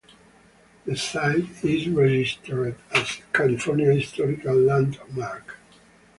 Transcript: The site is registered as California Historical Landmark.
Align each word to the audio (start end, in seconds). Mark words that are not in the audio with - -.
The 0.85 0.97
site 0.97 1.63
is 1.63 1.87
registered 1.87 2.75
as 2.91 3.21
California 3.31 3.93
Historical 3.93 4.55
Landmark. 4.55 5.57